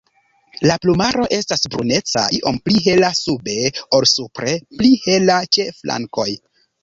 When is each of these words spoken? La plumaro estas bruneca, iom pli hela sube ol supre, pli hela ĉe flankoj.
La 0.69 0.75
plumaro 0.85 1.25
estas 1.35 1.67
bruneca, 1.73 2.23
iom 2.37 2.57
pli 2.69 2.81
hela 2.85 3.11
sube 3.19 3.57
ol 3.99 4.09
supre, 4.15 4.57
pli 4.79 4.91
hela 5.05 5.39
ĉe 5.59 5.69
flankoj. 5.83 6.29